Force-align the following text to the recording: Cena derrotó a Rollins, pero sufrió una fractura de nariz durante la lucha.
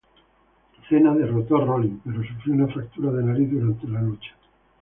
Cena 0.89 1.13
derrotó 1.13 1.57
a 1.57 1.63
Rollins, 1.65 2.01
pero 2.03 2.23
sufrió 2.23 2.55
una 2.55 2.67
fractura 2.73 3.11
de 3.11 3.23
nariz 3.23 3.51
durante 3.51 3.87
la 3.87 4.01
lucha. 4.01 4.31